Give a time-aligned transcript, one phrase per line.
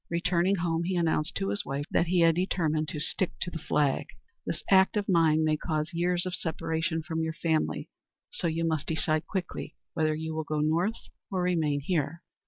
[0.09, 3.59] Returning home, he announced to his wife that he had determined to "stick to the
[3.59, 4.07] flag."
[4.47, 7.87] "This act of mine may cause years of separation from your family;
[8.31, 10.97] so you must decide quickly whether you will go North
[11.29, 12.23] or remain here."